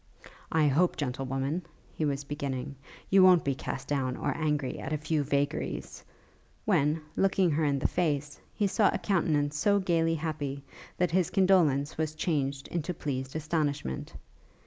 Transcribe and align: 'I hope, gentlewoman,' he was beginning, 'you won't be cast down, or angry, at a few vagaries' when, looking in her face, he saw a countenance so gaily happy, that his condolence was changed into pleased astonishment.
'I 0.51 0.69
hope, 0.69 0.95
gentlewoman,' 0.97 1.61
he 1.95 2.05
was 2.05 2.23
beginning, 2.23 2.73
'you 3.11 3.21
won't 3.21 3.43
be 3.43 3.53
cast 3.53 3.87
down, 3.87 4.17
or 4.17 4.35
angry, 4.35 4.79
at 4.79 4.91
a 4.91 4.97
few 4.97 5.21
vagaries' 5.23 6.03
when, 6.65 7.03
looking 7.15 7.51
in 7.51 7.79
her 7.79 7.87
face, 7.87 8.39
he 8.55 8.65
saw 8.65 8.89
a 8.91 8.97
countenance 8.97 9.55
so 9.59 9.77
gaily 9.77 10.15
happy, 10.15 10.63
that 10.97 11.11
his 11.11 11.29
condolence 11.29 11.99
was 11.99 12.15
changed 12.15 12.67
into 12.69 12.95
pleased 12.95 13.35
astonishment. 13.35 14.13